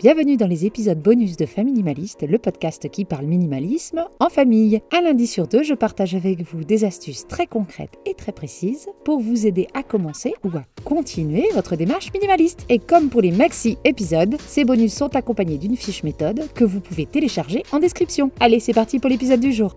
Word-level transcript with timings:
Bienvenue 0.00 0.36
dans 0.36 0.46
les 0.46 0.64
épisodes 0.64 1.02
bonus 1.02 1.36
de 1.36 1.44
Famille 1.44 1.72
Minimaliste, 1.72 2.22
le 2.22 2.38
podcast 2.38 2.88
qui 2.88 3.04
parle 3.04 3.26
minimalisme 3.26 4.04
en 4.20 4.28
famille. 4.28 4.80
Un 4.96 5.00
lundi 5.00 5.26
sur 5.26 5.48
deux, 5.48 5.64
je 5.64 5.74
partage 5.74 6.14
avec 6.14 6.40
vous 6.42 6.62
des 6.62 6.84
astuces 6.84 7.26
très 7.26 7.48
concrètes 7.48 7.98
et 8.06 8.14
très 8.14 8.30
précises 8.30 8.86
pour 9.04 9.18
vous 9.18 9.48
aider 9.48 9.66
à 9.74 9.82
commencer 9.82 10.34
ou 10.44 10.56
à 10.56 10.62
continuer 10.84 11.48
votre 11.52 11.74
démarche 11.74 12.12
minimaliste. 12.12 12.64
Et 12.68 12.78
comme 12.78 13.08
pour 13.08 13.22
les 13.22 13.32
maxi 13.32 13.76
épisodes, 13.84 14.36
ces 14.46 14.64
bonus 14.64 14.94
sont 14.94 15.16
accompagnés 15.16 15.58
d'une 15.58 15.76
fiche 15.76 16.04
méthode 16.04 16.44
que 16.54 16.64
vous 16.64 16.80
pouvez 16.80 17.06
télécharger 17.06 17.64
en 17.72 17.80
description. 17.80 18.30
Allez, 18.38 18.60
c'est 18.60 18.74
parti 18.74 19.00
pour 19.00 19.10
l'épisode 19.10 19.40
du 19.40 19.52
jour. 19.52 19.74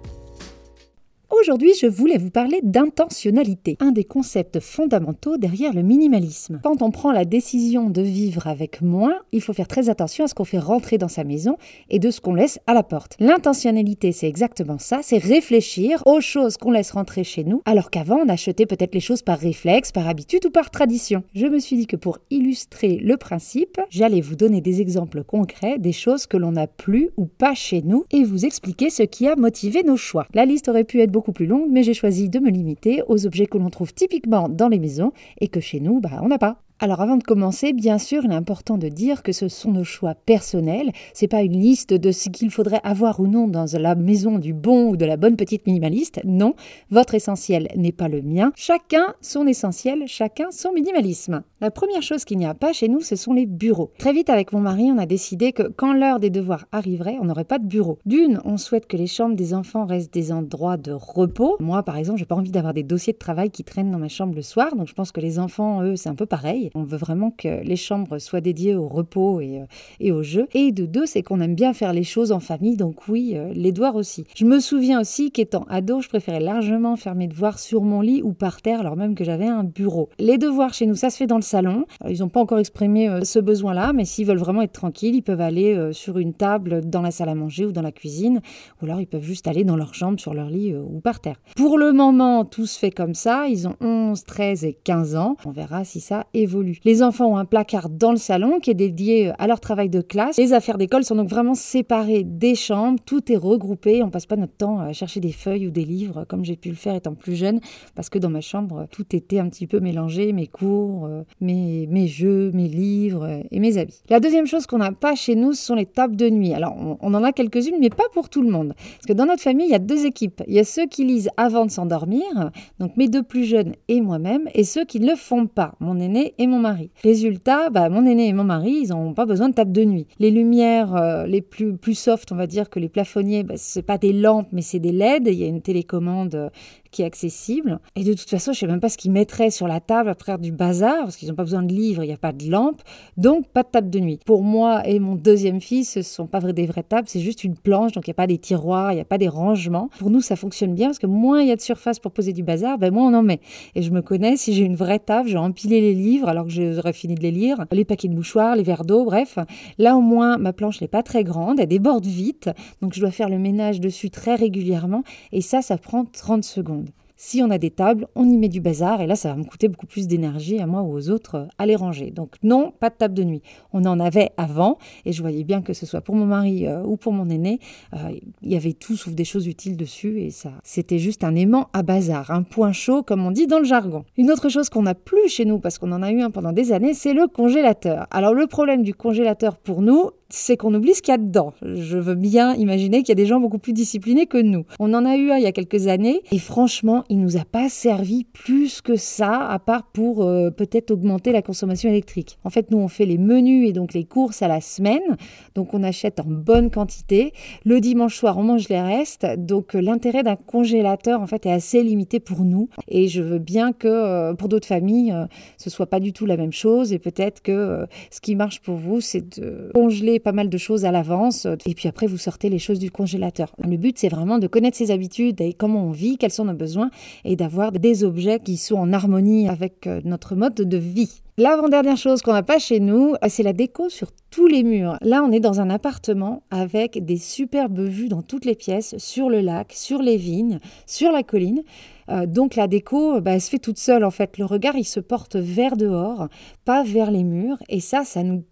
Aujourd'hui, 1.40 1.72
je 1.80 1.88
voulais 1.88 2.18
vous 2.18 2.30
parler 2.30 2.60
d'intentionnalité, 2.62 3.78
un 3.80 3.94
des 3.94 4.04
concepts 4.04 4.60
fondamentaux 4.60 5.38
derrière 5.38 5.74
le 5.74 5.82
minimalisme. 5.82 6.60
Quand 6.62 6.82
on 6.82 6.92
prend 6.92 7.14
la 7.14 7.24
décision 7.24 7.90
de 7.90 8.02
vivre 8.02 8.48
avec 8.48 8.82
moins, 8.82 9.16
il 9.32 9.42
faut 9.42 9.54
faire 9.54 9.70
très 9.70 9.88
attention 9.90 10.26
à 10.26 10.28
ce 10.28 10.36
qu'on 10.36 10.44
fait 10.44 10.60
rentrer 10.60 10.98
dans 10.98 11.08
sa 11.08 11.24
maison 11.24 11.58
et 11.90 12.00
de 12.00 12.12
ce 12.12 12.20
qu'on 12.20 12.34
laisse 12.34 12.60
à 12.68 12.74
la 12.74 12.84
porte. 12.84 13.16
L'intentionnalité, 13.22 14.12
c'est 14.12 14.28
exactement 14.28 14.78
ça, 14.78 15.00
c'est 15.04 15.20
réfléchir 15.20 16.04
aux 16.06 16.20
choses 16.20 16.58
qu'on 16.58 16.72
laisse 16.72 16.92
rentrer 16.92 17.24
chez 17.24 17.46
nous, 17.46 17.62
alors 17.64 17.92
qu'avant, 17.92 18.20
on 18.26 18.30
achetait 18.30 18.66
peut-être 18.66 18.94
les 18.94 19.00
choses 19.00 19.22
par 19.22 19.40
réflexe, 19.40 19.94
par 19.94 20.10
habitude 20.10 20.46
ou 20.46 20.52
par 20.52 20.70
tradition. 20.70 21.24
Je 21.34 21.46
me 21.48 21.60
suis 21.60 21.78
dit 21.78 21.88
que 21.88 21.96
pour 21.96 22.20
illustrer 22.30 22.98
le 22.98 23.16
principe, 23.16 23.80
j'allais 23.90 24.22
vous 24.22 24.36
donner 24.36 24.60
des 24.60 24.82
exemples 24.82 25.24
concrets 25.24 25.80
des 25.80 25.94
choses 25.94 26.28
que 26.28 26.36
l'on 26.36 26.52
n'a 26.52 26.68
plus 26.68 27.10
ou 27.16 27.26
pas 27.26 27.56
chez 27.56 27.82
nous 27.82 28.04
et 28.12 28.26
vous 28.26 28.46
expliquer 28.46 28.90
ce 28.90 29.04
qui 29.04 29.30
a 29.30 29.38
motivé 29.38 29.84
nos 29.84 29.98
choix. 29.98 30.28
La 30.34 30.46
liste 30.46 30.68
aurait 30.68 30.84
pu 30.84 31.00
être 31.00 31.12
beaucoup 31.12 31.21
plus 31.22 31.46
longue, 31.46 31.70
mais 31.70 31.84
j'ai 31.84 31.94
choisi 31.94 32.28
de 32.30 32.40
me 32.40 32.50
limiter 32.50 33.04
aux 33.08 33.28
objets 33.28 33.46
que 33.46 33.60
l'on 33.60 33.70
trouve 33.70 33.94
typiquement 33.94 34.50
dans 34.50 34.68
les 34.68 34.80
maisons 34.80 35.12
et 35.40 35.48
que 35.48 35.60
chez 35.60 35.80
nous, 35.80 36.02
bah, 36.02 36.20
on 36.24 36.28
n'a 36.28 36.40
pas. 36.40 36.64
Alors 36.84 37.00
avant 37.00 37.18
de 37.18 37.24
commencer, 37.24 37.74
bien 37.74 38.00
sûr, 38.00 38.26
il 38.26 38.32
est 38.32 38.36
important 38.36 38.76
de 38.76 38.88
dire 38.88 39.22
que 39.22 39.34
ce 39.34 39.50
sont 39.50 39.72
nos 39.72 39.84
choix 39.84 40.16
personnels. 40.16 40.92
C'est 41.14 41.28
pas 41.28 41.44
une 41.44 41.60
liste 41.60 41.94
de 41.94 42.12
ce 42.12 42.30
qu'il 42.30 42.50
faudrait 42.50 42.82
avoir 42.84 43.20
ou 43.20 43.28
non 43.28 43.48
dans 43.48 43.68
la 43.78 43.94
maison 43.94 44.40
du 44.40 44.52
bon 44.52 44.90
ou 44.90 44.98
de 44.98 45.06
la 45.06 45.16
bonne 45.16 45.36
petite 45.36 45.68
minimaliste. 45.68 46.22
Non, 46.26 46.56
votre 46.90 47.14
essentiel 47.14 47.68
n'est 47.76 47.92
pas 47.92 48.08
le 48.08 48.24
mien. 48.24 48.52
Chacun 48.56 49.14
son 49.22 49.46
essentiel, 49.46 50.06
chacun 50.08 50.50
son 50.50 50.74
minimalisme. 50.74 51.44
La 51.62 51.70
première 51.70 52.02
chose 52.02 52.26
qu'il 52.26 52.40
n'y 52.40 52.48
a 52.48 52.56
pas 52.56 52.74
chez 52.74 52.88
nous, 52.88 53.02
ce 53.02 53.16
sont 53.16 53.34
les 53.34 53.46
bureaux. 53.46 53.92
Très 54.00 54.12
vite 54.12 54.32
avec 54.32 54.52
mon 54.52 54.60
mari, 54.60 54.86
on 54.92 54.98
a 54.98 55.06
décidé 55.06 55.54
que 55.54 55.62
quand 55.62 55.94
l'heure 55.94 56.20
des 56.20 56.32
devoirs 56.32 56.66
arriverait, 56.72 57.20
on 57.22 57.26
n'aurait 57.26 57.44
pas 57.44 57.60
de 57.60 57.68
bureau. 57.68 58.00
D'une, 58.08 58.42
on 58.44 58.58
souhaite 58.58 58.88
que 58.88 58.98
les 58.98 59.06
chambres 59.06 59.36
des 59.36 59.54
enfants 59.54 59.86
restent 59.86 60.12
des 60.12 60.32
endroits 60.32 60.78
de 60.78 60.94
repos. 60.94 61.58
Moi, 61.60 61.84
par 61.84 61.98
exemple, 61.98 62.18
j'ai 62.18 62.26
pas 62.26 62.34
envie 62.34 62.50
d'avoir 62.50 62.74
des 62.74 62.82
dossiers 62.82 63.14
de 63.14 63.20
travail 63.20 63.52
qui 63.52 63.64
traînent 63.64 63.92
dans 63.92 64.00
ma 64.00 64.10
chambre 64.10 64.34
le 64.34 64.42
soir, 64.42 64.76
donc 64.76 64.88
je 64.88 64.96
pense 64.96 65.12
que 65.12 65.22
les 65.22 65.38
enfants, 65.38 65.84
eux, 65.84 65.96
c'est 65.96 66.10
un 66.10 66.16
peu 66.16 66.26
pareil. 66.26 66.71
On 66.76 66.84
veut 66.84 66.98
vraiment 66.98 67.32
que 67.32 67.64
les 67.64 67.76
chambres 67.76 68.20
soient 68.20 68.42
dédiées 68.42 68.76
au 68.76 68.88
repos 68.88 69.42
et, 69.42 69.60
euh, 69.60 69.66
et 70.00 70.12
au 70.12 70.24
jeu. 70.24 70.48
Et 70.54 70.72
de 70.72 70.86
deux, 70.86 71.06
c'est 71.06 71.24
qu'on 71.24 71.42
aime 71.42 71.56
bien 71.56 71.74
faire 71.74 71.94
les 71.94 72.04
choses 72.04 72.32
en 72.32 72.40
famille, 72.40 72.78
donc 72.78 73.08
oui, 73.08 73.34
euh, 73.36 73.52
les 73.54 73.72
devoirs 73.72 73.96
aussi. 73.96 74.26
Je 74.36 74.46
me 74.46 74.60
souviens 74.60 75.02
aussi 75.02 75.32
qu'étant 75.32 75.66
ado, 75.70 76.02
je 76.02 76.10
préférais 76.10 76.40
largement 76.40 76.96
faire 76.96 77.16
mes 77.16 77.28
devoirs 77.28 77.60
sur 77.60 77.82
mon 77.82 78.02
lit 78.02 78.22
ou 78.24 78.34
par 78.34 78.62
terre, 78.62 78.80
alors 78.80 78.96
même 78.96 79.16
que 79.16 79.24
j'avais 79.24 79.48
un 79.48 79.64
bureau. 79.64 80.10
Les 80.20 80.38
devoirs 80.38 80.74
chez 80.74 80.86
nous, 80.86 80.96
ça 80.96 81.10
se 81.10 81.18
fait 81.18 81.28
dans 81.28 81.36
le 81.36 81.42
salon. 81.42 81.86
Ils 82.08 82.20
n'ont 82.20 82.30
pas 82.30 82.40
encore 82.40 82.60
exprimé 82.60 83.10
euh, 83.10 83.24
ce 83.24 83.40
besoin-là, 83.40 83.94
mais 83.94 84.06
s'ils 84.06 84.26
veulent 84.26 84.38
vraiment 84.38 84.62
être 84.62 84.72
tranquilles, 84.72 85.16
ils 85.16 85.22
peuvent 85.22 85.42
aller 85.42 85.90
sur 85.92 86.18
une 86.18 86.34
table 86.34 86.82
dans 86.86 87.02
la 87.02 87.12
salle 87.12 87.30
à 87.30 87.36
manger 87.36 87.66
ou 87.66 87.72
dans 87.72 87.82
la 87.82 87.92
cuisine, 87.92 88.42
ou 88.82 88.86
alors 88.86 89.02
ils 89.02 89.08
peuvent 89.08 89.24
juste 89.24 89.48
aller 89.48 89.64
dans 89.64 89.76
leur 89.76 89.94
chambre, 89.94 90.20
sur 90.20 90.34
leur 90.34 90.50
lit 90.50 90.76
ou 90.76 91.00
par 91.00 91.20
terre. 91.20 91.38
Pour 91.56 91.78
le 91.78 91.92
moment, 91.92 92.46
tout 92.46 92.66
se 92.66 92.78
fait 92.78 92.92
comme 92.92 93.14
ça. 93.14 93.48
Ils 93.48 93.68
ont 93.68 93.76
11, 93.82 94.24
13 94.24 94.66
et 94.66 94.78
15 94.84 95.16
ans. 95.16 95.38
On 95.46 95.52
verra 95.52 95.84
si 95.84 96.00
ça 96.00 96.26
évolue 96.34 96.61
les 96.84 97.04
enfants 97.04 97.28
ont 97.28 97.38
un 97.38 97.46
placard 97.46 97.90
dans 97.90 98.12
le 98.12 98.18
salon 98.18 98.60
qui 98.60 98.72
est 98.72 98.76
dédié 98.76 99.30
euh, 99.30 99.34
à 99.38 99.48
leur 99.48 99.60
travail 99.60 99.90
de 99.90 100.02
classe. 100.02 100.38
Les 100.38 100.54
affaires 100.54 100.78
d'école 100.78 101.04
sont 101.04 101.16
donc 101.16 101.30
vraiment 101.30 101.56
séparées 101.56 102.24
des 102.24 102.56
chambres. 102.56 103.00
Tout 103.06 103.32
est 103.32 103.38
regroupé. 103.38 104.04
On 104.04 104.10
passe 104.10 104.26
pas 104.26 104.36
notre 104.36 104.56
temps 104.56 104.80
à 104.80 104.94
chercher 104.94 105.20
des 105.20 105.32
feuilles 105.32 105.68
ou 105.68 105.72
des 105.72 105.86
livres 105.86 106.26
comme 106.28 106.46
j'ai 106.46 106.56
pu 106.56 106.70
le 106.70 106.76
faire 106.76 106.96
étant 106.96 107.14
plus 107.14 107.36
jeune 107.36 107.60
parce 107.96 108.10
que 108.10 108.20
dans 108.20 108.30
ma 108.30 108.42
chambre, 108.42 108.88
tout 108.92 109.16
était 109.16 109.40
un 109.40 109.50
petit 109.50 109.68
peu 109.68 109.80
mélangé. 109.80 110.34
Mes 110.34 110.48
cours, 110.48 111.06
euh, 111.06 111.24
mes, 111.40 111.88
mes 111.88 112.08
jeux, 112.08 112.52
mes 112.54 112.68
livres 112.68 113.26
euh, 113.26 113.44
et 113.52 113.60
mes 113.60 113.78
habits. 113.78 114.02
La 114.10 114.20
deuxième 114.20 114.48
chose 114.48 114.66
qu'on 114.66 114.80
n'a 114.80 114.92
pas 114.92 115.16
chez 115.16 115.36
nous, 115.36 115.54
ce 115.54 115.64
sont 115.64 115.76
les 115.76 115.86
tables 115.86 116.16
de 116.16 116.30
nuit. 116.30 116.54
Alors, 116.54 116.76
on, 116.78 116.98
on 117.02 117.14
en 117.14 117.24
a 117.24 117.32
quelques-unes, 117.32 117.78
mais 117.80 117.90
pas 117.90 118.04
pour 118.14 118.30
tout 118.30 118.42
le 118.42 118.50
monde. 118.50 118.74
Parce 118.76 119.06
que 119.08 119.14
dans 119.14 119.26
notre 119.26 119.42
famille, 119.42 119.68
il 119.68 119.72
y 119.72 119.76
a 119.76 119.80
deux 119.80 120.06
équipes. 120.06 120.42
Il 120.48 120.54
y 120.54 120.60
a 120.60 120.64
ceux 120.64 120.86
qui 120.88 121.06
lisent 121.06 121.30
avant 121.38 121.66
de 121.66 121.72
s'endormir, 121.72 122.52
donc 122.80 122.98
mes 122.98 123.08
deux 123.08 123.24
plus 123.24 123.46
jeunes 123.46 123.74
et 123.88 124.02
moi-même, 124.02 124.50
et 124.54 124.64
ceux 124.64 124.86
qui 124.86 125.00
ne 125.00 125.10
le 125.10 125.16
font 125.16 125.48
pas, 125.48 125.76
mon 125.80 126.00
aîné 126.00 126.34
et 126.38 126.48
mon 126.48 126.51
mari. 126.60 126.90
Résultat, 127.04 127.70
bah, 127.70 127.90
mon 127.90 128.06
aîné 128.06 128.28
et 128.28 128.34
mon 128.34 128.44
mari, 128.44 128.82
ils 128.84 128.90
n'ont 128.90 129.14
pas 129.14 129.26
besoin 129.26 129.50
de 129.50 129.54
table 129.54 129.72
de 129.72 129.84
nuit. 129.84 130.08
Les 130.20 130.32
lumières 130.32 130.96
euh, 130.96 131.26
les 131.26 131.42
plus, 131.42 131.78
plus 131.78 131.96
soft, 131.96 132.32
on 132.32 132.36
va 132.36 132.48
dire 132.48 132.70
que 132.70 132.80
les 132.80 132.90
plafonniers, 132.90 133.44
bah, 133.44 133.58
ce 133.58 133.80
pas 133.80 133.98
des 133.98 134.14
lampes, 134.14 134.48
mais 134.52 134.62
c'est 134.62 134.80
des 134.80 134.92
LED. 134.92 135.28
Il 135.28 135.36
y 135.36 135.44
a 135.44 135.48
une 135.48 135.62
télécommande 135.62 136.36
euh, 136.36 136.50
qui 136.92 137.02
est 137.02 137.06
accessible. 137.06 137.80
Et 137.96 138.04
de 138.04 138.14
toute 138.14 138.30
façon, 138.30 138.54
je 138.54 138.60
sais 138.60 138.68
même 138.68 138.80
pas 138.80 138.90
ce 138.90 138.98
qu'ils 138.98 139.12
mettraient 139.12 139.52
sur 139.52 139.68
la 139.68 139.80
table 139.80 140.10
après 140.10 140.38
du 140.38 140.52
bazar, 140.52 141.04
parce 141.04 141.16
qu'ils 141.16 141.30
n'ont 141.30 141.36
pas 141.36 141.44
besoin 141.44 141.64
de 141.64 141.74
livres, 141.74 142.04
il 142.04 142.08
n'y 142.08 142.14
a 142.14 142.18
pas 142.18 142.32
de 142.34 142.50
lampe. 142.50 142.82
Donc, 143.18 143.48
pas 143.48 143.64
de 143.64 143.70
table 143.70 143.90
de 143.90 144.00
nuit. 144.00 144.20
Pour 144.26 144.44
moi 144.44 144.88
et 144.88 145.00
mon 145.00 145.16
deuxième 145.16 145.62
fils, 145.62 145.92
ce 145.92 146.02
sont 146.02 146.28
pas 146.28 146.40
des 146.42 146.66
vraies 146.66 146.84
tables, 146.84 147.08
c'est 147.08 147.20
juste 147.20 147.44
une 147.44 147.56
planche, 147.56 147.92
donc 147.94 148.08
il 148.08 148.10
n'y 148.10 148.14
a 148.14 148.16
pas 148.16 148.28
des 148.28 148.38
tiroirs, 148.38 148.92
il 148.92 148.96
n'y 148.96 149.02
a 149.02 149.06
pas 149.06 149.18
des 149.18 149.28
rangements. 149.28 149.90
Pour 150.00 150.10
nous, 150.10 150.22
ça 150.22 150.36
fonctionne 150.36 150.74
bien, 150.74 150.88
parce 150.88 151.00
que 151.00 151.08
moins 151.08 151.42
il 151.42 151.48
y 151.48 151.52
a 151.52 151.56
de 151.56 151.62
surface 151.62 152.00
pour 152.00 152.12
poser 152.12 152.34
du 152.34 152.44
bazar, 152.44 152.78
ben 152.78 152.94
moins 152.94 153.12
on 153.12 153.18
en 153.18 153.24
met. 153.24 153.40
Et 153.76 153.82
je 153.82 153.92
me 153.92 154.02
connais, 154.02 154.38
si 154.38 154.54
j'ai 154.54 154.64
une 154.64 154.76
vraie 154.76 155.00
table, 155.00 155.30
je 155.30 155.34
vais 155.34 155.40
empiler 155.40 155.82
les 155.82 155.94
livres, 155.94 156.28
alors 156.28 156.46
que 156.46 156.52
j'aurais 156.74 156.94
fini 156.94 157.16
de 157.16 157.22
les 157.22 157.32
lire, 157.32 157.66
les 157.72 157.86
paquets 157.86 158.08
de 158.08 158.16
mouchoirs, 158.16 158.56
les 158.56 158.64
verres 158.64 158.86
d'eau, 158.86 159.06
bref. 159.06 159.38
Là, 159.78 159.96
au 159.96 160.02
moins, 160.02 160.38
ma 160.38 160.54
planche 160.54 160.82
n'est 160.82 160.88
pas 160.88 161.04
très 161.04 161.24
grande, 161.24 161.60
elle 161.60 161.68
déborde 161.68 162.06
vite, 162.06 162.50
donc 162.82 162.94
je 162.94 163.00
dois 163.00 163.12
faire 163.12 163.30
le 163.30 163.38
ménage 163.38 163.80
dessus 163.80 164.10
très 164.10 164.36
régulièrement, 164.36 165.04
et 165.32 165.42
ça, 165.42 165.62
ça 165.62 165.78
prend 165.78 166.06
30 166.06 166.44
secondes. 166.44 166.81
Si 167.24 167.44
on 167.44 167.52
a 167.52 167.60
des 167.60 167.70
tables, 167.70 168.08
on 168.16 168.28
y 168.28 168.36
met 168.36 168.50
du 168.50 168.62
bazar 168.62 169.00
et 169.00 169.06
là, 169.06 169.16
ça 169.16 169.30
va 169.30 169.36
me 169.36 169.44
coûter 169.44 169.68
beaucoup 169.68 169.86
plus 169.86 170.08
d'énergie 170.08 170.60
à 170.60 170.66
moi 170.66 170.82
ou 170.82 170.92
aux 170.92 171.12
autres 171.12 171.36
euh, 171.36 171.46
à 171.60 171.68
les 171.68 171.76
ranger. 171.76 172.10
Donc 172.10 172.34
non, 172.42 172.74
pas 172.80 172.90
de 172.90 172.96
table 172.96 173.14
de 173.14 173.24
nuit. 173.24 173.44
On 173.74 173.86
en 173.86 174.00
avait 174.00 174.32
avant 174.38 174.80
et 175.06 175.12
je 175.12 175.22
voyais 175.22 175.44
bien 175.44 175.62
que 175.62 175.74
ce 175.74 175.86
soit 175.86 176.02
pour 176.02 176.16
mon 176.16 176.26
mari 176.26 176.66
euh, 176.66 176.82
ou 176.82 176.98
pour 176.98 177.14
mon 177.14 177.30
aîné, 177.30 177.60
euh, 177.94 177.98
il 178.42 178.52
y 178.52 178.56
avait 178.56 178.74
tout 178.74 178.96
sauf 178.96 179.14
des 179.14 179.24
choses 179.24 179.46
utiles 179.46 179.78
dessus 179.78 180.20
et 180.20 180.32
ça, 180.32 180.50
c'était 180.64 180.98
juste 180.98 181.24
un 181.24 181.36
aimant 181.36 181.70
à 181.74 181.84
bazar, 181.84 182.32
un 182.32 182.42
point 182.42 182.72
chaud 182.72 183.04
comme 183.04 183.24
on 183.24 183.30
dit 183.30 183.46
dans 183.46 183.60
le 183.60 183.66
jargon. 183.66 184.04
Une 184.18 184.32
autre 184.32 184.50
chose 184.50 184.70
qu'on 184.72 184.82
n'a 184.82 184.96
plus 184.96 185.30
chez 185.30 185.46
nous 185.46 185.60
parce 185.60 185.78
qu'on 185.78 185.92
en 185.92 186.02
a 186.02 186.12
eu 186.12 186.22
un 186.22 186.32
pendant 186.32 186.54
des 186.54 186.72
années, 186.72 186.96
c'est 186.96 187.14
le 187.14 187.28
congélateur. 187.28 188.08
Alors 188.10 188.34
le 188.34 188.48
problème 188.48 188.82
du 188.82 188.96
congélateur 188.96 189.58
pour 189.58 189.84
nous, 189.84 190.10
c'est 190.34 190.58
qu'on 190.58 190.74
oublie 190.74 190.94
ce 190.94 191.02
qu'il 191.02 191.12
y 191.12 191.16
a 191.16 191.18
dedans. 191.18 191.54
Je 191.62 191.98
veux 191.98 192.16
bien 192.16 192.54
imaginer 192.56 193.00
qu'il 193.00 193.10
y 193.10 193.12
a 193.12 193.16
des 193.16 193.26
gens 193.26 193.40
beaucoup 193.40 193.58
plus 193.58 193.74
disciplinés 193.74 194.26
que 194.26 194.38
nous. 194.38 194.66
On 194.80 194.94
en 194.94 195.06
a 195.06 195.16
eu 195.18 195.32
un 195.32 195.38
il 195.38 195.44
y 195.44 195.48
a 195.48 195.52
quelques 195.52 195.88
années 195.88 196.22
et 196.32 196.40
franchement, 196.40 197.04
il 197.10 197.20
nous 197.20 197.38
a 197.38 197.46
pas 197.46 197.70
servi 197.70 198.24
plus 198.24 198.82
que 198.82 198.96
ça, 198.96 199.48
à 199.48 199.60
part 199.60 199.84
pour 199.84 200.24
euh, 200.24 200.50
peut-être 200.50 200.92
augmenter 200.92 201.32
la 201.32 201.42
consommation 201.42 201.90
électrique. 201.90 202.38
En 202.44 202.50
fait, 202.50 202.72
nous, 202.72 202.78
on 202.78 202.88
fait 202.88 203.06
les 203.06 203.18
menus 203.18 203.70
et 203.70 203.74
donc 203.74 203.94
les 203.94 204.06
courses 204.06 204.42
à 204.42 204.48
la 204.48 204.62
semaine, 204.62 205.18
donc 205.56 205.74
on 205.74 205.84
achète 205.84 206.20
en 206.20 206.26
bonne 206.28 206.70
quantité. 206.70 207.34
Le 207.66 207.80
dimanche 207.80 208.16
soir, 208.16 208.38
on 208.38 208.44
mange 208.44 208.70
les 208.70 208.82
restes, 208.82 209.28
donc 209.38 209.76
euh, 209.76 209.82
l'intérêt 209.82 210.24
d'un 210.24 210.36
congélateur, 210.36 211.22
en 211.22 211.28
fait, 211.28 211.46
est 211.46 211.52
assez 211.52 211.84
limité 211.84 212.20
pour 212.20 212.42
nous. 212.42 212.70
Et 212.88 213.08
je 213.08 213.22
veux 213.22 213.40
bien 213.40 213.74
que 213.74 213.88
euh, 213.88 214.34
pour 214.34 214.50
d'autres 214.50 214.68
familles, 214.68 215.16
ce 215.58 215.70
soit 215.70 215.88
pas 215.88 216.00
du 216.00 216.14
tout 216.14 216.26
la 216.26 216.38
même 216.38 216.54
chose 216.54 216.94
et 216.94 217.00
peut-être 217.00 217.42
que 217.42 217.86
ce 218.10 218.22
qui 218.22 218.36
marche 218.36 218.62
pour 218.62 218.76
vous, 218.76 219.02
c'est 219.02 219.40
de 219.40 219.72
congeler 219.74 220.20
pas 220.22 220.32
mal 220.32 220.50
de 220.50 220.58
choses 220.58 220.86
à 220.86 220.92
l'avance 220.92 221.48
et 221.66 221.74
puis 221.74 221.88
après 221.88 222.08
vous 222.08 222.18
sortez 222.18 222.50
les 222.50 222.60
choses 222.60 222.80
du 222.80 222.92
congélateur. 222.92 223.54
Le 223.58 223.78
but 223.78 223.98
c'est 223.98 224.10
vraiment 224.10 224.40
de 224.40 224.48
connaître 224.48 224.78
ses 224.78 224.92
habitudes 224.92 225.42
et 225.42 225.54
comment 225.54 225.86
on 225.86 225.92
vit, 225.92 226.18
quels 226.18 226.32
sont 226.32 226.46
nos 226.46 226.54
besoins 226.54 226.90
et 227.26 227.36
d'avoir 227.36 227.72
des 227.72 228.04
objets 228.04 228.40
qui 228.40 228.58
sont 228.58 228.76
en 228.76 228.94
harmonie 228.94 229.50
avec 229.50 229.88
euh, 229.88 230.02
notre 230.06 230.36
mode 230.36 230.56
de 230.56 230.78
vie. 230.78 231.22
L'avant-dernière 231.38 231.98
chose 231.98 232.22
qu'on 232.22 232.34
n'a 232.34 232.44
pas 232.44 232.60
chez 232.60 232.80
nous, 232.80 233.14
euh, 233.24 233.28
c'est 233.30 233.44
la 233.44 233.54
déco 233.54 233.90
sur 233.90 234.12
tous 234.30 234.48
les 234.48 234.64
murs. 234.64 234.98
Là, 235.02 235.24
on 235.24 235.32
est 235.32 235.40
dans 235.40 235.60
un 235.60 235.70
appartement 235.70 236.44
avec 236.52 237.04
des 237.04 237.18
superbes 237.18 237.80
vues 237.80 238.10
dans 238.10 238.22
toutes 238.22 238.46
les 238.46 238.56
pièces, 238.56 238.96
sur 238.98 239.30
le 239.30 239.40
lac, 239.40 239.74
sur 239.74 240.02
les 240.02 240.18
vignes, 240.18 240.60
sur 240.86 241.12
la 241.12 241.24
colline. 241.24 241.64
Euh, 242.10 242.26
donc 242.26 242.56
la 242.56 242.68
déco, 242.68 243.22
bah, 243.22 243.32
elle 243.32 243.42
se 243.42 243.50
fait 243.50 243.60
toute 243.60 243.80
seule 243.80 244.04
en 244.04 244.12
fait. 244.12 244.38
Le 244.38 244.46
regard, 244.46 244.76
il 244.76 244.84
se 244.84 245.00
porte 245.00 245.36
vers 245.36 245.78
dehors, 245.78 246.28
pas 246.66 246.84
vers 246.84 247.12
les 247.12 247.24
murs. 247.24 247.58
Et 247.70 247.80
ça, 247.80 248.04
ça 248.04 248.24
nous 248.24 248.44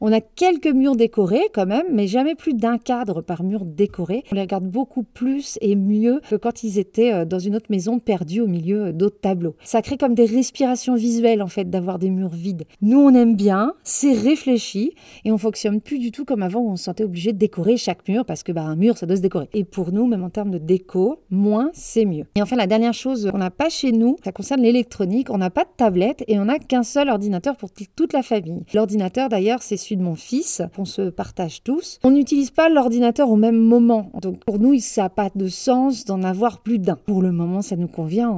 On 0.00 0.12
a 0.12 0.20
quelques 0.20 0.68
murs 0.68 0.96
décorés 0.96 1.48
quand 1.52 1.66
même, 1.66 1.86
mais 1.92 2.06
jamais 2.06 2.34
plus 2.34 2.54
d'un 2.54 2.78
cadre 2.78 3.20
par 3.20 3.42
mur 3.42 3.64
décoré. 3.64 4.22
On 4.30 4.34
les 4.34 4.42
regarde 4.42 4.66
beaucoup 4.66 5.02
plus 5.02 5.58
et 5.60 5.76
mieux 5.76 6.20
que 6.28 6.36
quand 6.36 6.62
ils 6.62 6.78
étaient 6.78 7.12
euh, 7.12 7.24
dans 7.24 7.38
une 7.38 7.56
autre 7.56 7.66
maison 7.70 7.98
perdue 7.98 8.40
au 8.40 8.46
milieu 8.46 8.92
d'autres 8.92 9.20
tableaux. 9.20 9.56
Ça 9.64 9.82
crée 9.82 9.96
comme 9.96 10.14
des 10.14 10.26
respirations 10.26 10.94
visuelles 10.94 11.42
en 11.42 11.48
fait 11.48 11.68
d'avoir 11.68 11.98
des 11.98 12.10
murs 12.10 12.28
vides. 12.28 12.64
Nous, 12.80 12.98
on 12.98 13.14
aime 13.14 13.34
bien, 13.34 13.74
c'est 13.82 14.12
réfléchi 14.12 14.92
et 15.24 15.32
on 15.32 15.38
fonctionne 15.38 15.80
plus 15.80 15.98
du 15.98 16.12
tout 16.12 16.24
comme 16.24 16.42
avant 16.42 16.60
où 16.60 16.70
on 16.70 16.76
se 16.76 16.84
sentait 16.84 17.04
obligé 17.04 17.32
de 17.32 17.38
décorer 17.38 17.76
chaque 17.76 18.06
mur 18.08 18.24
parce 18.24 18.42
que 18.42 18.52
bah, 18.52 18.62
un 18.62 18.76
mur, 18.76 18.96
ça 18.96 19.06
doit 19.06 19.16
se 19.16 19.22
décorer. 19.22 19.48
Et 19.52 19.64
pour 19.64 19.92
nous, 19.92 20.06
même 20.06 20.22
en 20.22 20.30
termes 20.30 20.50
de 20.50 20.58
déco, 20.58 21.20
moins 21.30 21.70
c'est 21.72 22.04
mieux. 22.04 22.24
Et 22.36 22.42
enfin, 22.42 22.56
la 22.56 22.66
dernière 22.66 22.94
chose 22.94 23.30
qu'on 23.30 23.38
n'a 23.38 23.50
pas 23.50 23.68
chez 23.68 23.92
nous, 23.92 24.16
ça 24.24 24.32
concerne 24.32 24.62
l'électronique. 24.62 25.30
On 25.30 25.38
n'a 25.38 25.50
pas 25.50 25.64
de 25.64 25.70
tablette 25.76 26.24
et 26.28 26.38
on 26.38 26.44
n'a 26.44 26.58
qu'un 26.58 26.82
seul 26.82 27.08
ordinateur 27.08 27.56
pour 27.56 27.70
toute 27.96 28.12
la 28.12 28.22
famille. 28.22 28.62
L'ordinateur 28.74 29.23
d'ailleurs, 29.28 29.62
c'est 29.62 29.76
celui 29.76 29.96
de 29.96 30.02
mon 30.02 30.14
fils, 30.14 30.62
qu'on 30.74 30.84
se 30.84 31.10
partage 31.10 31.62
tous. 31.62 31.98
On 32.04 32.10
n'utilise 32.10 32.50
pas 32.50 32.68
l'ordinateur 32.68 33.30
au 33.30 33.36
même 33.36 33.56
moment. 33.56 34.10
Donc 34.20 34.44
pour 34.44 34.58
nous, 34.58 34.78
ça 34.78 35.02
n'a 35.02 35.08
pas 35.08 35.30
de 35.34 35.48
sens 35.48 36.04
d'en 36.04 36.22
avoir 36.22 36.60
plus 36.60 36.78
d'un. 36.78 36.96
Pour 36.96 37.22
le 37.22 37.32
moment, 37.32 37.62
ça 37.62 37.76
nous 37.76 37.88
convient. 37.88 38.30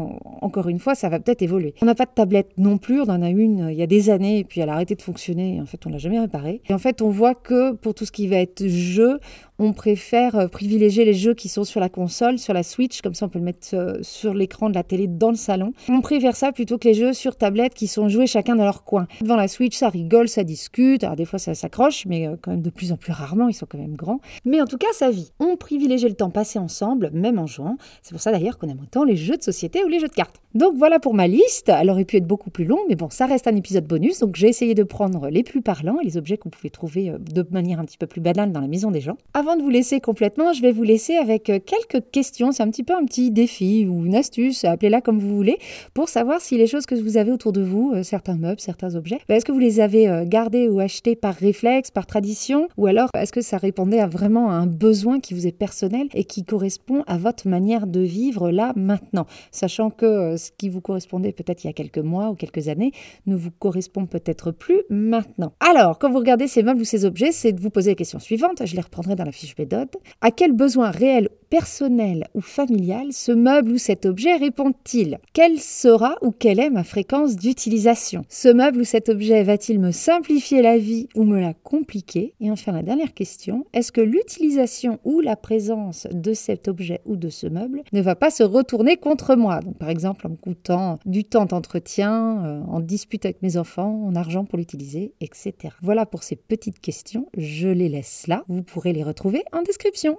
Encore 0.42 0.68
une 0.68 0.78
fois, 0.78 0.94
ça 0.94 1.08
va 1.08 1.20
peut-être 1.20 1.42
évoluer. 1.42 1.74
On 1.82 1.86
n'a 1.86 1.94
pas 1.94 2.04
de 2.04 2.10
tablette 2.14 2.50
non 2.58 2.78
plus. 2.78 3.00
On 3.00 3.08
en 3.08 3.22
a 3.22 3.28
une 3.28 3.62
euh, 3.62 3.72
il 3.72 3.78
y 3.78 3.82
a 3.82 3.86
des 3.86 4.10
années 4.10 4.38
et 4.38 4.44
puis 4.44 4.60
elle 4.60 4.68
a 4.68 4.74
arrêté 4.74 4.94
de 4.94 5.02
fonctionner. 5.02 5.60
En 5.60 5.66
fait, 5.66 5.86
on 5.86 5.90
l'a 5.90 5.98
jamais 5.98 6.18
réparée. 6.18 6.60
Et 6.68 6.74
en 6.74 6.78
fait, 6.78 7.02
on 7.02 7.10
voit 7.10 7.34
que 7.34 7.72
pour 7.72 7.94
tout 7.94 8.04
ce 8.04 8.12
qui 8.12 8.26
va 8.26 8.36
être 8.36 8.66
jeu, 8.66 9.18
on 9.58 9.72
préfère 9.72 10.36
euh, 10.36 10.48
privilégier 10.48 11.04
les 11.04 11.14
jeux 11.14 11.34
qui 11.34 11.48
sont 11.48 11.64
sur 11.64 11.80
la 11.80 11.88
console, 11.88 12.38
sur 12.38 12.52
la 12.52 12.62
Switch, 12.62 13.00
comme 13.00 13.14
ça 13.14 13.26
on 13.26 13.28
peut 13.28 13.38
le 13.38 13.44
mettre 13.44 13.68
euh, 13.74 13.98
sur 14.02 14.34
l'écran 14.34 14.68
de 14.68 14.74
la 14.74 14.82
télé 14.82 15.06
dans 15.06 15.30
le 15.30 15.36
salon. 15.36 15.72
On 15.88 16.00
préfère 16.00 16.36
ça 16.36 16.52
plutôt 16.52 16.78
que 16.78 16.88
les 16.88 16.94
jeux 16.94 17.12
sur 17.12 17.36
tablette 17.36 17.74
qui 17.74 17.86
sont 17.86 18.08
joués 18.08 18.26
chacun 18.26 18.56
dans 18.56 18.64
leur 18.64 18.84
coin. 18.84 19.06
Devant 19.20 19.36
la 19.36 19.48
Switch, 19.48 19.76
ça 19.76 19.88
rigole, 19.88 20.28
ça 20.28 20.44
discute, 20.44 20.66
alors 21.02 21.16
des 21.16 21.24
fois 21.24 21.38
ça 21.38 21.54
s'accroche, 21.54 22.06
mais 22.06 22.26
euh, 22.26 22.36
quand 22.40 22.50
même 22.50 22.62
de 22.62 22.70
plus 22.70 22.92
en 22.92 22.96
plus 22.96 23.12
rarement, 23.12 23.48
ils 23.48 23.54
sont 23.54 23.66
quand 23.66 23.78
même 23.78 23.96
grands. 23.96 24.20
Mais 24.44 24.60
en 24.60 24.66
tout 24.66 24.78
cas, 24.78 24.86
ça 24.92 25.10
vit. 25.10 25.32
On 25.40 25.56
privilégie 25.56 26.08
le 26.08 26.14
temps 26.14 26.30
passé 26.30 26.58
ensemble, 26.58 27.10
même 27.12 27.38
en 27.38 27.46
jouant. 27.46 27.76
C'est 28.02 28.12
pour 28.12 28.20
ça 28.20 28.32
d'ailleurs 28.32 28.58
qu'on 28.58 28.68
aime 28.68 28.80
autant 28.82 29.04
les 29.04 29.16
jeux 29.16 29.36
de 29.36 29.42
société 29.42 29.84
ou 29.84 29.88
les 29.88 30.00
jeux 30.00 30.08
de 30.08 30.12
cartes. 30.12 30.40
Donc 30.54 30.74
voilà 30.76 30.98
pour 30.98 31.14
ma 31.14 31.26
liste. 31.26 31.68
Elle 31.68 31.90
aurait 31.90 32.04
pu 32.04 32.16
être 32.16 32.26
beaucoup 32.26 32.50
plus 32.50 32.64
longue, 32.64 32.84
mais 32.88 32.96
bon, 32.96 33.10
ça 33.10 33.26
reste 33.26 33.46
un 33.46 33.56
épisode 33.56 33.86
bonus, 33.86 34.20
donc 34.20 34.36
j'ai 34.36 34.48
essayé 34.48 34.74
de 34.74 34.82
prendre 34.82 35.28
les 35.28 35.42
plus 35.42 35.62
parlants 35.62 35.98
et 36.00 36.04
les 36.04 36.16
objets 36.16 36.38
qu'on 36.38 36.50
pouvait 36.50 36.70
trouver 36.70 37.12
de 37.18 37.46
manière 37.50 37.80
un 37.80 37.84
petit 37.84 37.98
peu 37.98 38.06
plus 38.06 38.20
banale 38.20 38.52
dans 38.52 38.60
la 38.60 38.68
maison 38.68 38.90
des 38.90 39.00
gens. 39.00 39.16
Avant 39.34 39.56
de 39.56 39.62
vous 39.62 39.70
laisser 39.70 40.00
complètement, 40.00 40.52
je 40.52 40.62
vais 40.62 40.72
vous 40.72 40.82
laisser 40.82 41.16
avec 41.16 41.50
euh, 41.50 41.58
quelques 41.58 42.10
questions. 42.10 42.52
C'est 42.52 42.62
un 42.62 42.70
petit 42.70 42.82
peu 42.82 42.94
un 42.94 43.04
petit 43.04 43.30
défi 43.30 43.86
ou 43.88 44.06
une 44.06 44.14
astuce, 44.14 44.64
appelez-la 44.64 45.00
comme 45.00 45.18
vous 45.18 45.34
voulez, 45.34 45.58
pour 45.94 46.08
savoir 46.08 46.40
si 46.40 46.56
les 46.56 46.66
choses 46.66 46.86
que 46.86 46.94
vous 46.94 47.16
avez 47.16 47.32
autour 47.32 47.52
de 47.52 47.62
vous, 47.62 47.92
euh, 47.94 48.02
certains 48.02 48.36
meubles, 48.36 48.60
certains 48.60 48.94
objets, 48.94 49.18
ben, 49.28 49.36
est-ce 49.36 49.44
que 49.44 49.52
vous 49.52 49.58
les 49.58 49.80
avez 49.80 50.08
euh, 50.08 50.24
ou 50.68 50.80
achetés 50.80 51.16
par 51.16 51.34
réflexe, 51.34 51.90
par 51.90 52.06
tradition, 52.06 52.68
ou 52.76 52.86
alors 52.86 53.08
est-ce 53.18 53.32
que 53.32 53.40
ça 53.40 53.58
répondait 53.58 54.00
à 54.00 54.06
vraiment 54.06 54.50
à 54.50 54.54
un 54.54 54.66
besoin 54.66 55.20
qui 55.20 55.34
vous 55.34 55.46
est 55.46 55.52
personnel 55.52 56.08
et 56.14 56.24
qui 56.24 56.44
correspond 56.44 57.02
à 57.06 57.18
votre 57.18 57.48
manière 57.48 57.86
de 57.86 58.00
vivre 58.00 58.50
là, 58.50 58.72
maintenant, 58.76 59.26
sachant 59.50 59.90
que 59.90 60.36
ce 60.36 60.50
qui 60.56 60.68
vous 60.68 60.80
correspondait 60.80 61.32
peut-être 61.32 61.64
il 61.64 61.68
y 61.68 61.70
a 61.70 61.72
quelques 61.72 61.98
mois 61.98 62.30
ou 62.30 62.34
quelques 62.34 62.68
années 62.68 62.92
ne 63.26 63.36
vous 63.36 63.50
correspond 63.50 64.06
peut-être 64.06 64.50
plus 64.50 64.82
maintenant. 64.90 65.52
Alors, 65.60 65.98
quand 65.98 66.10
vous 66.10 66.18
regardez 66.18 66.48
ces 66.48 66.62
meubles 66.62 66.80
ou 66.80 66.84
ces 66.84 67.04
objets, 67.04 67.32
c'est 67.32 67.52
de 67.52 67.60
vous 67.60 67.70
poser 67.70 67.92
la 67.92 67.96
question 67.96 68.18
suivante, 68.18 68.62
je 68.64 68.74
les 68.74 68.82
reprendrai 68.82 69.14
dans 69.14 69.24
la 69.24 69.32
fiche 69.32 69.56
méthode 69.58 69.88
à 70.20 70.30
quel 70.30 70.52
besoin 70.52 70.90
réel, 70.90 71.28
personnel 71.48 72.26
ou 72.34 72.40
familial 72.40 73.12
ce 73.12 73.32
meuble 73.32 73.72
ou 73.72 73.78
cet 73.78 74.06
objet 74.06 74.36
répond-il? 74.36 75.18
Quelle 75.32 75.58
sera 75.58 76.16
ou 76.22 76.30
quelle 76.30 76.60
est 76.60 76.70
ma 76.70 76.84
fréquence 76.84 77.36
d'utilisation? 77.36 78.22
Ce 78.28 78.48
meuble 78.48 78.80
ou 78.80 78.84
cet 78.84 79.08
objet 79.08 79.42
va-t-il 79.42 79.80
me 79.80 79.90
simplifier 79.90 80.62
la 80.62 80.78
vie 80.78 81.08
ou 81.14 81.24
me 81.24 81.40
la 81.40 81.54
compliquer? 81.54 82.34
Et 82.40 82.50
enfin 82.50 82.72
la 82.72 82.82
dernière 82.82 83.14
question, 83.14 83.64
est-ce 83.72 83.92
que 83.92 84.00
l'utilisation 84.00 84.98
ou 85.04 85.20
la 85.20 85.36
présence 85.36 86.06
de 86.12 86.32
cet 86.32 86.68
objet 86.68 87.00
ou 87.04 87.16
de 87.16 87.28
ce 87.28 87.46
meuble 87.46 87.82
ne 87.92 88.00
va 88.00 88.14
pas 88.14 88.30
se 88.30 88.42
retourner 88.42 88.96
contre 88.96 89.36
moi? 89.36 89.60
Par 89.78 89.88
exemple 89.88 90.26
en 90.26 90.30
me 90.30 90.36
coûtant 90.36 90.98
du 91.06 91.24
temps 91.24 91.46
d'entretien, 91.46 92.44
euh, 92.44 92.60
en 92.68 92.80
dispute 92.80 93.24
avec 93.24 93.42
mes 93.42 93.56
enfants, 93.56 94.02
en 94.04 94.14
argent 94.14 94.44
pour 94.44 94.58
l'utiliser, 94.58 95.12
etc. 95.20 95.74
Voilà 95.82 96.06
pour 96.06 96.22
ces 96.22 96.36
petites 96.36 96.80
questions, 96.80 97.28
je 97.36 97.68
les 97.68 97.88
laisse 97.88 98.26
là, 98.26 98.44
vous 98.48 98.62
pourrez 98.62 98.92
les 98.92 99.02
retrouver 99.02 99.42
en 99.52 99.62
description. 99.62 100.18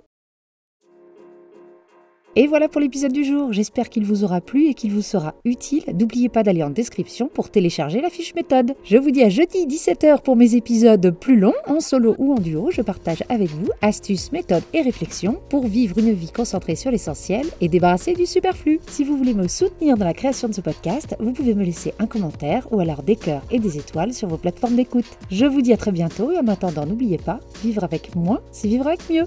Et 2.40 2.46
voilà 2.46 2.68
pour 2.68 2.80
l'épisode 2.80 3.14
du 3.14 3.24
jour. 3.24 3.52
J'espère 3.52 3.90
qu'il 3.90 4.06
vous 4.06 4.24
aura 4.24 4.42
plu 4.42 4.68
et 4.68 4.76
qu'il 4.76 4.92
vous 4.92 5.02
sera 5.02 5.34
utile. 5.44 5.82
N'oubliez 6.00 6.30
pas 6.30 6.44
d'aller 6.44 6.62
en 6.62 6.70
description 6.70 7.32
pour 7.34 7.50
télécharger 7.50 8.00
la 8.00 8.12
fiche 8.12 8.36
méthode. 8.36 8.76
Je 8.84 8.98
vous 8.98 9.10
dis 9.10 9.24
à 9.24 9.30
jeudi 9.30 9.66
17h 9.66 10.22
pour 10.22 10.36
mes 10.36 10.54
épisodes 10.54 11.16
plus 11.20 11.40
longs, 11.40 11.56
en 11.66 11.80
solo 11.80 12.14
ou 12.20 12.34
en 12.34 12.40
duo. 12.40 12.70
Je 12.70 12.84
partage 12.84 13.24
avec 13.28 13.50
vous 13.50 13.70
astuces, 13.82 14.32
méthodes 14.32 14.62
et 14.76 14.84
réflexions 14.84 15.40
pour 15.50 15.66
vivre 15.66 15.98
une 15.98 16.14
vie 16.14 16.32
concentrée 16.32 16.76
sur 16.76 16.92
l'essentiel 16.92 17.44
et 17.60 17.70
débarrassée 17.70 18.14
du 18.14 18.28
superflu. 18.28 18.82
Si 18.86 19.04
vous 19.04 19.18
voulez 19.18 19.34
me 19.34 19.48
soutenir 19.48 19.98
dans 19.98 20.06
la 20.06 20.14
création 20.14 20.48
de 20.48 20.54
ce 20.54 20.62
podcast, 20.62 21.16
vous 21.20 21.32
pouvez 21.32 21.56
me 21.56 21.66
laisser 21.66 21.96
un 21.98 22.06
commentaire 22.06 22.68
ou 22.72 22.80
alors 22.80 23.02
des 23.02 23.16
cœurs 23.16 23.42
et 23.50 23.58
des 23.58 23.80
étoiles 23.80 24.14
sur 24.14 24.28
vos 24.28 24.38
plateformes 24.38 24.76
d'écoute. 24.76 25.18
Je 25.32 25.48
vous 25.48 25.64
dis 25.64 25.74
à 25.74 25.78
très 25.78 25.92
bientôt 25.92 26.32
et 26.32 26.38
en 26.38 26.48
attendant, 26.48 26.86
n'oubliez 26.86 27.18
pas, 27.18 27.40
vivre 27.64 27.84
avec 27.84 28.16
moins, 28.16 28.42
c'est 28.52 28.68
vivre 28.68 28.86
avec 28.86 29.10
mieux. 29.10 29.26